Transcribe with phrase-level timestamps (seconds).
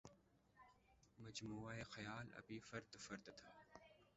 [1.19, 3.51] مجموعہ خیال ابھی فرد فرد تھا